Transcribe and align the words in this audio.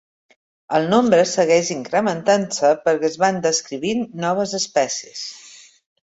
El 0.75 0.85
nombre 0.91 1.25
segueix 1.31 1.67
incrementant-se 1.75 2.71
perquè 2.87 3.07
es 3.09 3.17
van 3.25 3.37
descrivint 3.43 4.01
noves 4.23 4.55
espècies. 4.61 5.21